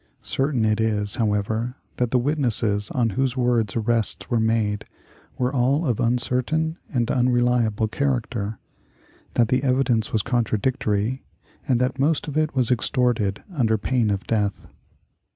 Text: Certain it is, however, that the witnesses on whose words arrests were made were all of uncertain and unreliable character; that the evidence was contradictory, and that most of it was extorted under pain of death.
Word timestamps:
Certain 0.23 0.65
it 0.65 0.79
is, 0.81 1.17
however, 1.17 1.75
that 1.97 2.09
the 2.09 2.17
witnesses 2.17 2.89
on 2.89 3.11
whose 3.11 3.37
words 3.37 3.75
arrests 3.75 4.31
were 4.31 4.39
made 4.39 4.85
were 5.37 5.53
all 5.53 5.85
of 5.85 5.99
uncertain 5.99 6.79
and 6.91 7.11
unreliable 7.11 7.87
character; 7.87 8.57
that 9.35 9.49
the 9.49 9.61
evidence 9.61 10.11
was 10.11 10.23
contradictory, 10.23 11.21
and 11.67 11.79
that 11.79 11.99
most 11.99 12.27
of 12.27 12.35
it 12.35 12.55
was 12.55 12.71
extorted 12.71 13.43
under 13.53 13.77
pain 13.77 14.09
of 14.09 14.25
death. 14.25 14.65